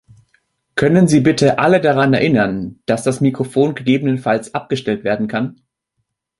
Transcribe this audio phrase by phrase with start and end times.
[0.73, 5.61] Könnten Sie bitte alle daran erinnern, dass das Mikrofon gegebenenfalls abgestellt werden kann?